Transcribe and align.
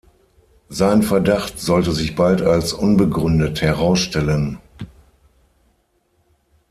Sein 0.69 1.03
Verdacht 1.03 1.59
sollte 1.59 1.91
sich 1.91 2.15
bald 2.15 2.41
als 2.41 2.73
unbegründet 2.73 3.61
herausstellen. 3.61 4.57